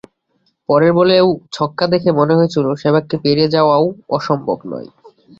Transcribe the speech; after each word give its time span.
পরের 0.69 0.91
বলেও 0.93 1.25
ছক্কা 1.51 1.85
দেখে 1.87 2.09
মনে 2.11 2.33
হয়েছিল 2.35 2.65
শেবাগকে 2.75 3.15
পেরিয়ে 3.23 3.53
যাওয়াও 3.55 3.85
অসম্ভব 4.09 4.57
নয়। 4.65 4.89